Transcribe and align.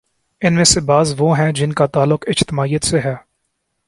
ان 0.41 0.55
میں 0.55 0.63
سے 0.63 0.79
بعض 0.79 1.13
وہ 1.17 1.39
ہیں 1.39 1.51
جن 1.51 1.73
کا 1.73 1.85
تعلق 1.85 2.23
اجتماعیت 2.27 2.83
سے 2.83 2.99
ہے۔ 2.99 3.15